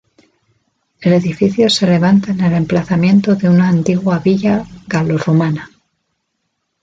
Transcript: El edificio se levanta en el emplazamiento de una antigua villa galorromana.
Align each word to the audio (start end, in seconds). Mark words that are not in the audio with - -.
El 1.01 1.13
edificio 1.13 1.69
se 1.69 1.85
levanta 1.85 2.31
en 2.31 2.41
el 2.41 2.53
emplazamiento 2.53 3.35
de 3.35 3.47
una 3.49 3.67
antigua 3.69 4.17
villa 4.17 4.65
galorromana. 4.87 5.69